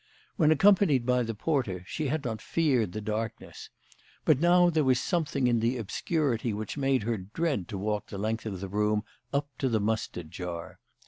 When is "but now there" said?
4.25-4.83